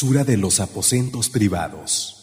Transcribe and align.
de 0.00 0.36
los 0.38 0.60
aposentos 0.60 1.28
privados. 1.28 2.16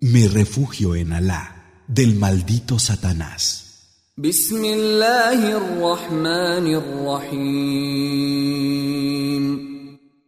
Me 0.00 0.28
refugio 0.40 0.96
en 0.96 1.12
Alá 1.12 1.82
del 1.86 2.14
maldito 2.14 2.78
Satanás. 2.78 4.06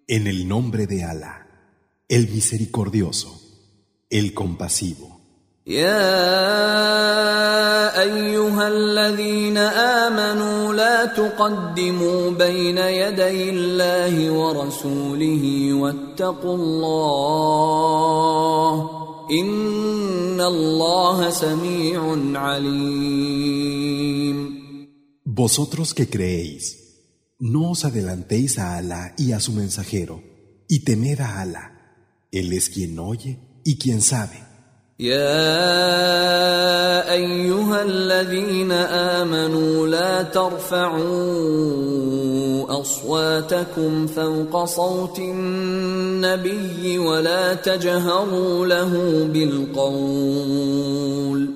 En 0.09 0.27
el 0.32 0.46
nombre 0.48 0.87
de 0.87 1.03
Alá, 1.05 1.46
el 2.09 2.29
misericordioso, 2.30 3.41
el 4.11 4.34
compasivo. 4.34 5.15
يا 5.66 5.98
ايها 8.02 8.68
الذين 8.68 9.56
امنوا 9.58 10.74
لا 10.74 11.04
تقدموا 11.04 12.30
بين 12.30 12.79
يدي 12.79 13.50
الله 13.50 14.30
ورسوله 14.30 15.71
واتقوا 15.74 16.54
الله 16.54 18.90
ان 19.30 20.40
الله 20.40 21.30
سميع 21.30 22.16
عليم 22.40 24.57
Vosotros 25.38 25.88
que 25.93 26.07
creéis, 26.08 26.62
no 27.38 27.71
os 27.72 27.85
adelantéis 27.85 28.58
a 28.58 28.76
Alá 28.79 29.12
y 29.18 29.32
a 29.32 29.40
su 29.40 29.52
mensajero, 29.52 30.22
y 30.66 30.79
temed 30.85 31.21
a 31.21 31.43
Alá. 31.43 31.64
Él 32.33 32.55
es 32.55 32.70
quien 32.70 32.98
oye 32.98 33.38
y 33.62 33.77
quien 33.77 34.00
sabe. 34.00 34.38
يا 35.00 35.12
ايها 37.12 37.83
الذين 37.83 38.73
امنوا 38.73 39.86
لا 39.89 40.22
ترفعوا 40.22 42.81
اصواتكم 42.81 44.06
فوق 44.06 44.64
صوت 44.64 45.19
النبي 45.19 46.98
ولا 46.98 47.55
تجهروا 47.55 48.66
له 48.66 48.92
بالقول 49.33 51.55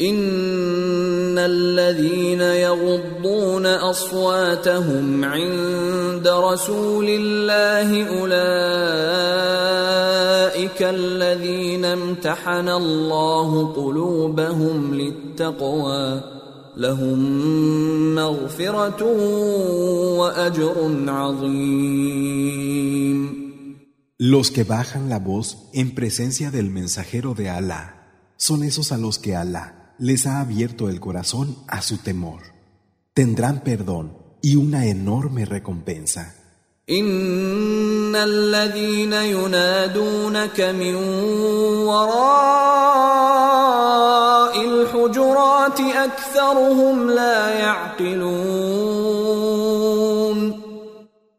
ان 0.00 1.38
الذين 1.38 2.40
يغضون 2.42 3.66
اصواتهم 3.66 5.24
عند 5.24 6.28
رسول 6.28 7.06
الله 7.08 7.88
اولئك 8.18 10.82
الذين 10.82 11.84
امتحن 11.84 12.68
الله 12.68 13.72
قلوبهم 13.72 14.94
للتقوى 14.94 16.20
لهم 16.76 17.24
مغفره 18.14 19.02
واجر 20.18 21.04
عظيم 21.10 23.44
Los 24.20 24.50
que 24.50 24.62
bajan 24.64 25.08
la 25.10 25.18
voz 25.20 25.56
en 25.74 25.94
presencia 25.94 26.50
del 26.50 26.68
mensajero 26.70 27.34
de 27.34 27.50
Allah 27.50 28.16
son 28.36 28.62
esos 28.64 28.90
a 28.90 28.98
los 28.98 29.18
que 29.20 29.36
Allah 29.36 29.83
les 29.98 30.26
ha 30.26 30.40
abierto 30.40 30.88
el 30.88 31.00
corazón 31.00 31.56
a 31.68 31.80
su 31.82 31.98
temor. 31.98 32.42
Tendrán 33.14 33.62
perdón 33.62 34.16
y 34.42 34.56
una 34.56 34.86
enorme 34.86 35.44
recompensa. 35.44 36.34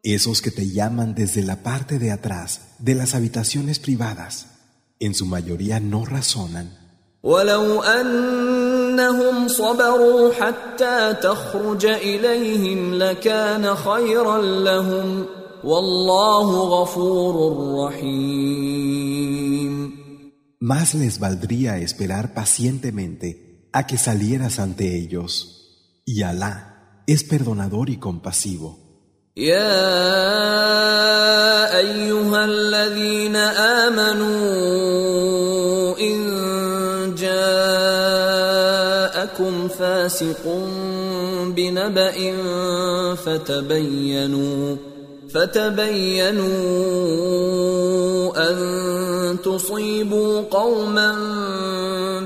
Esos 0.02 0.40
que 0.40 0.50
te 0.50 0.70
llaman 0.70 1.14
desde 1.14 1.42
la 1.42 1.62
parte 1.62 1.98
de 1.98 2.10
atrás 2.10 2.62
de 2.78 2.94
las 2.94 3.14
habitaciones 3.14 3.78
privadas, 3.78 4.48
en 4.98 5.14
su 5.14 5.26
mayoría 5.26 5.78
no 5.78 6.04
razonan. 6.06 6.85
ولو 7.26 7.82
انهم 7.82 9.36
صبروا 9.48 10.32
حتى 10.32 11.14
تخرج 11.22 11.86
اليهم 11.86 12.94
لكان 12.94 13.74
خيرا 13.74 14.38
لهم 14.42 15.26
والله 15.64 16.60
غفور 16.82 17.36
رحيم 17.84 19.96
Más 20.60 20.94
les 21.02 21.20
valdría 21.20 21.76
esperar 21.86 22.32
pacientemente 22.40 23.28
a 23.78 23.80
que 23.88 23.96
salieras 24.08 24.54
ante 24.58 24.84
ellos, 25.02 25.30
y 26.06 26.08
Alá 26.22 26.54
es 27.06 27.22
perdonador 27.24 27.90
y 27.90 27.98
compasivo. 28.06 28.78
يا 29.36 29.76
أيها 31.78 32.44
الذين 32.44 33.36
آمنوا 33.36 34.45
فاسق 39.68 40.46
بنبأ 41.56 42.16
فتبينوا 43.14 44.76
فتبينوا 45.34 46.72
أن 48.50 49.36
تصيبوا 49.42 50.40
قوما 50.40 51.10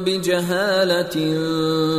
بجهالة 0.05 1.15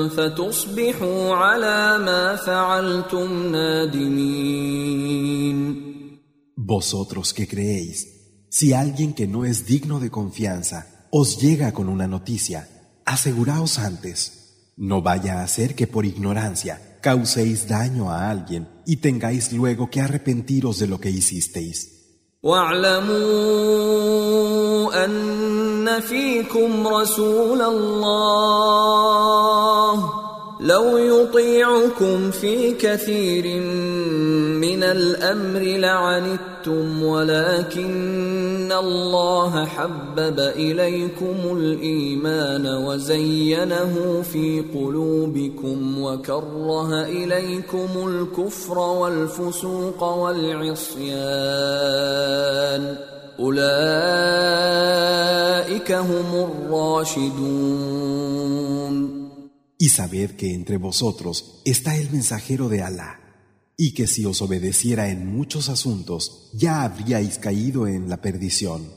فتصبحوا 0.07 1.35
على 1.35 1.97
ما 2.05 2.35
فعلتم 2.35 3.51
نادمين. 3.51 5.91
Vosotros 6.73 7.27
que 7.37 7.45
creéis, 7.53 7.97
si 8.57 8.67
alguien 8.73 9.11
que 9.17 9.27
no 9.35 9.39
es 9.51 9.57
digno 9.65 9.95
de 10.03 10.11
confianza 10.19 10.77
os 11.21 11.27
llega 11.41 11.73
con 11.73 11.89
una 11.89 12.07
noticia, 12.07 12.59
aseguraos 13.05 13.79
antes 13.79 14.40
No 14.77 15.01
vaya 15.01 15.41
a 15.43 15.47
ser 15.47 15.75
que 15.75 15.87
por 15.87 16.05
ignorancia 16.05 16.97
causéis 17.01 17.67
daño 17.67 18.11
a 18.11 18.29
alguien 18.29 18.67
y 18.85 18.97
tengáis 18.97 19.51
luego 19.51 19.89
que 19.89 20.01
arrepentiros 20.01 20.79
de 20.79 20.87
lo 20.87 20.99
que 20.99 21.09
hicisteis. 21.09 21.97
لو 30.61 30.97
يطيعكم 30.97 32.31
في 32.31 32.71
كثير 32.73 33.61
من 34.61 34.83
الامر 34.83 35.59
لعنتم 35.59 37.03
ولكن 37.03 38.71
الله 38.71 39.65
حبب 39.65 40.39
اليكم 40.39 41.35
الايمان 41.57 42.67
وزينه 42.85 44.21
في 44.33 44.63
قلوبكم 44.75 46.01
وكره 46.01 47.01
اليكم 47.03 47.87
الكفر 48.05 48.79
والفسوق 48.79 50.03
والعصيان 50.03 52.95
اولئك 53.39 55.91
هم 55.91 56.49
الراشدون 56.69 59.00
Y 59.83 59.89
sabed 59.89 60.35
que 60.35 60.53
entre 60.53 60.77
vosotros 60.77 61.59
está 61.65 61.95
el 61.97 62.11
mensajero 62.11 62.69
de 62.69 62.83
Alá, 62.83 63.19
y 63.75 63.95
que 63.95 64.05
si 64.05 64.23
os 64.27 64.39
obedeciera 64.43 65.09
en 65.09 65.25
muchos 65.35 65.69
asuntos, 65.69 66.51
ya 66.53 66.83
habríais 66.83 67.39
caído 67.39 67.87
en 67.87 68.07
la 68.07 68.21
perdición. 68.21 68.93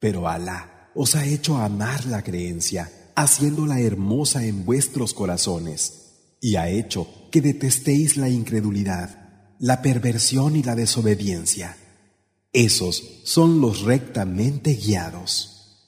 Pero 0.00 0.28
Alá 0.28 0.90
os 0.94 1.14
ha 1.16 1.24
hecho 1.24 1.56
amar 1.56 2.04
la 2.04 2.22
creencia, 2.22 2.92
haciéndola 3.16 3.80
hermosa 3.80 4.44
en 4.44 4.66
vuestros 4.66 5.14
corazones, 5.14 6.36
y 6.38 6.56
ha 6.56 6.68
hecho 6.68 7.08
que 7.30 7.40
detestéis 7.40 8.18
la 8.18 8.28
incredulidad, 8.28 9.54
la 9.58 9.80
perversión 9.80 10.54
y 10.54 10.62
la 10.62 10.74
desobediencia. 10.74 11.78
Esos 12.52 13.22
son 13.24 13.58
los 13.62 13.80
rectamente 13.80 14.74
guiados. 14.74 15.82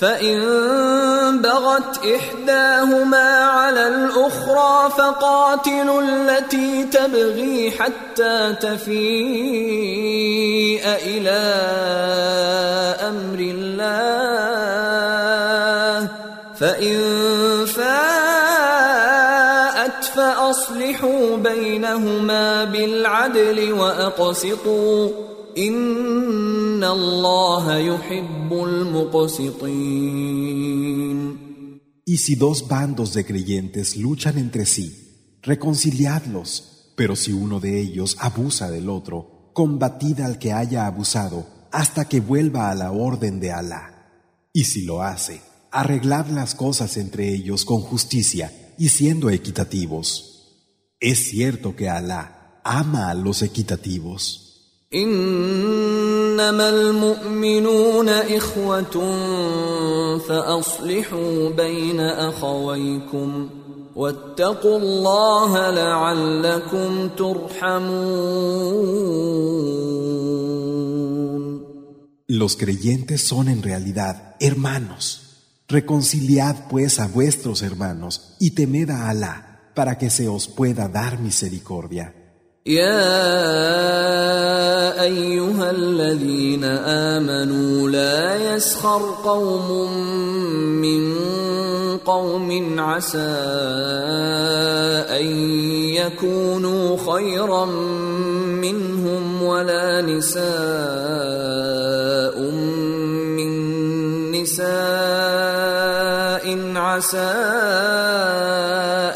فإن 0.00 1.42
بغت 1.42 2.00
إحداهما 2.14 3.34
على 3.40 3.88
الأخرى 3.88 4.90
فقاتلوا 4.98 6.02
التي 6.02 6.84
تبغي 6.84 7.70
حتى 7.70 8.54
تفيء 8.60 10.80
إلى 10.84 11.48
أمر 13.08 13.38
الله 13.40 16.08
فإن 16.60 16.96
فاءت 17.66 20.04
فأصلحوا 20.04 21.36
بينهما 21.36 22.64
بالعدل 22.64 23.72
وأقسطوا 23.72 25.08
Y 25.58 26.82
si 32.18 32.34
dos 32.34 32.68
bandos 32.68 33.14
de 33.14 33.24
creyentes 33.24 33.96
luchan 33.96 34.36
entre 34.36 34.66
sí, 34.66 35.38
reconciliadlos, 35.40 36.92
pero 36.94 37.16
si 37.16 37.32
uno 37.32 37.58
de 37.60 37.80
ellos 37.80 38.16
abusa 38.20 38.70
del 38.70 38.90
otro, 38.90 39.50
combatid 39.54 40.20
al 40.20 40.38
que 40.38 40.52
haya 40.52 40.86
abusado 40.86 41.46
hasta 41.72 42.06
que 42.06 42.20
vuelva 42.20 42.70
a 42.70 42.74
la 42.74 42.92
orden 42.92 43.40
de 43.40 43.52
Alá. 43.52 44.12
Y 44.52 44.64
si 44.64 44.82
lo 44.84 45.02
hace, 45.02 45.40
arreglad 45.72 46.26
las 46.28 46.54
cosas 46.54 46.98
entre 46.98 47.32
ellos 47.32 47.64
con 47.64 47.80
justicia 47.80 48.74
y 48.76 48.90
siendo 48.90 49.30
equitativos. 49.30 50.84
Es 51.00 51.30
cierto 51.30 51.74
que 51.74 51.88
Alá 51.88 52.60
ama 52.62 53.08
a 53.08 53.14
los 53.14 53.40
equitativos. 53.40 54.42
Los 54.92 55.02
creyentes 72.56 73.22
son 73.22 73.48
en 73.48 73.62
realidad 73.64 74.36
hermanos. 74.38 75.22
Reconciliad 75.68 76.68
pues 76.68 77.00
a 77.00 77.08
vuestros 77.08 77.62
hermanos 77.62 78.36
y 78.38 78.52
temed 78.52 78.90
a 78.90 79.10
Alá 79.10 79.72
para 79.74 79.98
que 79.98 80.10
se 80.10 80.28
os 80.28 80.46
pueda 80.46 80.86
dar 80.86 81.18
misericordia. 81.18 82.14
يا 82.66 83.06
ايها 85.02 85.70
الذين 85.70 86.64
امنوا 87.14 87.90
لا 87.90 88.54
يسخر 88.54 89.00
قوم 89.24 89.94
من 90.82 91.16
قوم 92.02 92.80
عسى 92.80 93.18
ان 95.14 95.26
يكونوا 95.94 96.96
خيرا 97.06 97.64
منهم 97.64 99.42
ولا 99.42 100.02
نساء 100.02 100.44
من 103.38 103.50
نساء 104.32 106.74
عسى 106.74 107.32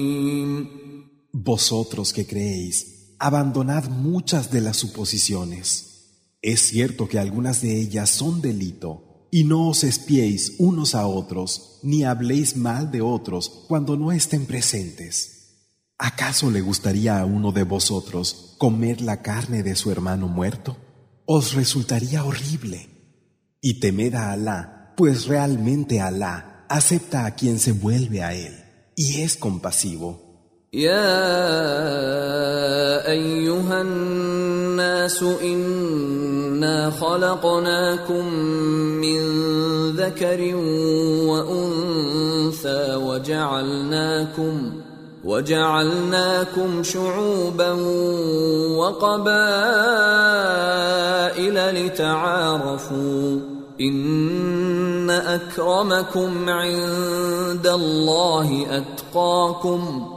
Vosotros 1.46 2.06
que 2.14 2.24
creéis, 2.26 2.74
abandonad 3.18 3.84
muchas 3.90 4.50
de 4.50 4.62
las 4.62 4.78
suposiciones. 4.78 6.16
Es 6.40 6.60
cierto 6.62 7.06
que 7.06 7.18
algunas 7.18 7.60
de 7.60 7.78
ellas 7.82 8.08
son 8.08 8.40
delito. 8.40 9.02
Y 9.36 9.42
no 9.42 9.66
os 9.68 9.82
espiéis 9.82 10.54
unos 10.60 10.94
a 10.94 11.08
otros, 11.08 11.80
ni 11.82 12.04
habléis 12.04 12.56
mal 12.56 12.92
de 12.92 13.00
otros 13.02 13.48
cuando 13.66 13.96
no 13.96 14.12
estén 14.12 14.46
presentes. 14.46 15.88
¿Acaso 15.98 16.52
le 16.52 16.60
gustaría 16.60 17.18
a 17.18 17.24
uno 17.24 17.50
de 17.50 17.64
vosotros 17.64 18.54
comer 18.58 19.00
la 19.00 19.22
carne 19.22 19.64
de 19.64 19.74
su 19.74 19.90
hermano 19.90 20.28
muerto? 20.28 20.76
Os 21.26 21.52
resultaría 21.54 22.22
horrible. 22.24 22.86
Y 23.60 23.80
temed 23.80 24.14
a 24.14 24.30
Alá, 24.30 24.94
pues 24.96 25.26
realmente 25.26 26.00
Alá 26.00 26.64
acepta 26.68 27.26
a 27.26 27.34
quien 27.34 27.58
se 27.58 27.72
vuelve 27.72 28.22
a 28.22 28.34
él, 28.34 28.54
y 28.94 29.22
es 29.22 29.36
compasivo. 29.36 30.62
الناس 34.80 35.22
انا 35.22 36.90
خلقناكم 36.90 38.24
من 38.34 39.20
ذكر 39.96 40.40
وانثى 41.30 42.82
وجعلناكم 42.94 44.72
وجعلناكم 45.24 46.82
شعوبا 46.82 47.72
وقبائل 48.76 51.56
لتعارفوا 51.70 53.30
ان 53.80 55.10
اكرمكم 55.10 56.48
عند 56.48 57.66
الله 57.66 58.66
اتقاكم 58.70 60.13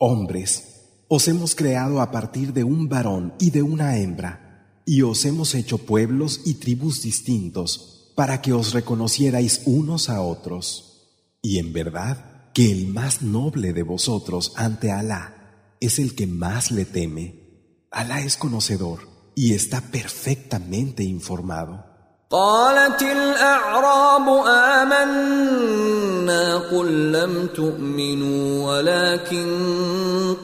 Hombres, 0.00 0.64
os 1.08 1.28
hemos 1.28 1.54
creado 1.54 2.00
a 2.00 2.10
partir 2.10 2.52
de 2.52 2.64
un 2.64 2.88
varón 2.88 3.34
y 3.38 3.50
de 3.50 3.62
una 3.62 3.96
hembra, 3.98 4.80
y 4.84 5.02
os 5.02 5.24
hemos 5.24 5.54
hecho 5.54 5.78
pueblos 5.78 6.40
y 6.44 6.54
tribus 6.54 7.02
distintos 7.02 8.10
para 8.16 8.42
que 8.42 8.52
os 8.52 8.72
reconocierais 8.72 9.62
unos 9.66 10.08
a 10.10 10.22
otros. 10.22 11.30
Y 11.40 11.58
en 11.60 11.72
verdad 11.72 12.50
que 12.54 12.72
el 12.72 12.88
más 12.88 13.22
noble 13.22 13.72
de 13.72 13.84
vosotros 13.84 14.54
ante 14.56 14.90
Alá 14.90 15.74
es 15.78 16.00
el 16.00 16.16
que 16.16 16.26
más 16.26 16.72
le 16.72 16.84
teme. 16.84 17.84
Alá 17.92 18.22
es 18.22 18.36
conocedor 18.36 19.08
y 19.36 19.52
está 19.52 19.80
perfectamente 19.82 21.04
informado. 21.04 21.87
قالت 22.30 23.02
الأعراب 23.02 24.28
آمنا 24.46 26.56
قل 26.68 27.12
لم 27.12 27.48
تؤمنوا 27.56 28.76
ولكن 28.76 29.46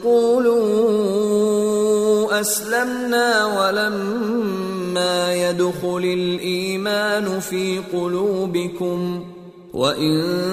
قولوا 0.03 2.39
أسلمنا 2.41 3.45
ولما 3.61 5.33
يدخل 5.33 5.97
الإيمان 6.17 7.39
في 7.39 7.81
قلوبكم 7.93 9.23
وإن 9.73 10.43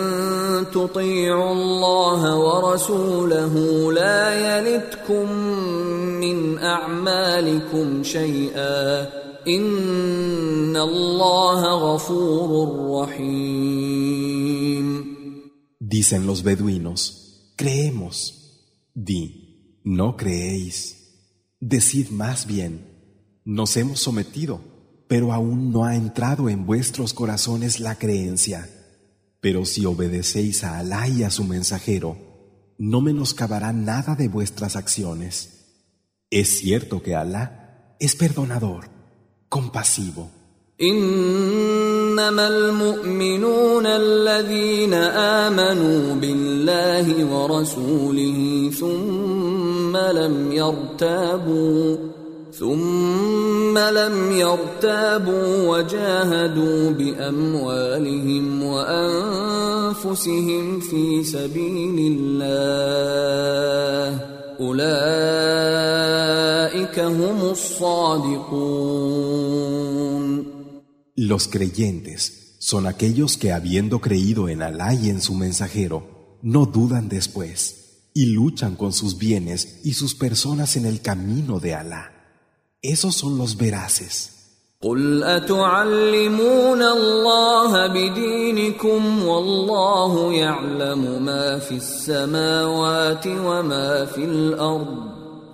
تطيعوا 0.75 1.53
الله 1.53 2.37
ورسوله 2.37 3.55
لا 3.93 4.25
يلتكم 4.59 5.33
من 6.21 6.59
أعمالكم 6.59 8.03
شيئا 8.05 9.22
Dicen 9.45 10.73
los 16.27 16.43
beduinos, 16.45 17.53
creemos. 17.57 18.73
Di, 18.95 19.81
no 19.85 20.17
creéis. 20.17 20.99
Decid 21.59 22.11
más 22.11 22.47
bien, 22.47 23.41
nos 23.45 23.77
hemos 23.77 23.99
sometido, 24.01 24.61
pero 25.09 25.33
aún 25.33 25.73
no 25.73 25.85
ha 25.87 25.97
entrado 25.97 26.49
en 26.49 26.65
vuestros 26.65 27.13
corazones 27.13 27.81
la 27.81 27.97
creencia. 27.99 28.71
Pero 29.41 29.65
si 29.65 29.85
obedecéis 29.87 30.63
a 30.63 30.79
Alá 30.79 31.09
y 31.09 31.25
a 31.25 31.31
su 31.31 31.43
mensajero, 31.45 32.17
no 32.79 33.01
menoscabará 33.01 33.73
nada 33.73 34.15
de 34.15 34.29
vuestras 34.29 34.77
acciones. 34.77 35.89
Es 36.31 36.59
cierto 36.59 37.03
que 37.03 37.17
Alá 37.17 37.97
es 37.99 38.15
perdonador. 38.15 39.02
compasivo. 39.53 40.29
إنما 40.83 42.47
المؤمنون 42.49 43.87
الذين 43.87 44.95
آمنوا 45.45 46.15
بالله 46.21 47.07
ورسوله 47.35 48.71
ثم 48.81 49.97
لم 49.97 50.53
يرتابوا 50.53 51.97
ثم 52.53 53.79
لم 53.79 54.33
يرتابوا 54.33 55.69
وجاهدوا 55.69 56.91
بأموالهم 56.91 58.65
وأنفسهم 58.65 60.81
في 60.81 61.25
سبيل 61.25 62.19
الله 62.19 64.19
أولئك 64.61 64.93
Los 71.15 71.49
creyentes 71.49 72.57
son 72.61 72.87
aquellos 72.87 73.37
que 73.37 73.53
habiendo 73.53 74.01
creído 74.01 74.49
en 74.49 74.63
Alá 74.63 74.95
y 74.95 75.11
en 75.11 75.21
su 75.21 75.35
mensajero, 75.35 76.39
no 76.43 76.65
dudan 76.65 77.09
después 77.11 78.09
y 78.15 78.27
luchan 78.27 78.77
con 78.77 78.93
sus 78.95 79.19
bienes 79.19 79.81
y 79.85 79.93
sus 79.95 80.15
personas 80.15 80.77
en 80.77 80.87
el 80.87 81.03
camino 81.03 81.61
de 81.61 81.75
Alá. 81.75 82.11
Esos 82.81 83.15
son 83.17 83.37
los 83.39 83.57
veraces. 83.59 84.31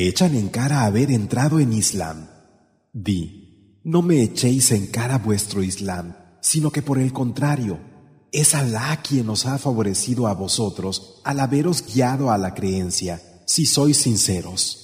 echan 0.07 0.35
en 0.35 0.49
cara 0.49 0.83
haber 0.85 1.11
entrado 1.11 1.59
en 1.59 1.73
Islam. 1.73 2.27
Di, 2.93 3.79
no 3.83 4.01
me 4.01 4.21
echéis 4.23 4.71
en 4.71 4.87
cara 4.87 5.17
vuestro 5.17 5.63
Islam, 5.63 6.15
sino 6.41 6.71
que 6.71 6.81
por 6.81 6.99
el 6.99 7.11
contrario, 7.11 7.79
es 8.31 8.55
Alá 8.55 9.01
quien 9.07 9.29
os 9.29 9.45
ha 9.45 9.57
favorecido 9.57 10.27
a 10.27 10.33
vosotros 10.33 11.21
al 11.25 11.41
haberos 11.41 11.83
guiado 11.85 12.31
a 12.31 12.37
la 12.37 12.53
creencia, 12.53 13.21
si 13.45 13.65
sois 13.65 13.97
sinceros. 13.97 14.83